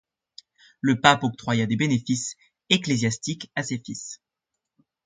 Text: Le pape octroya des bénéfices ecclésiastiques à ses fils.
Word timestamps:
Le 0.79 0.99
pape 0.99 1.23
octroya 1.25 1.67
des 1.67 1.75
bénéfices 1.75 2.35
ecclésiastiques 2.71 3.51
à 3.55 3.61
ses 3.61 3.77
fils. 3.77 4.19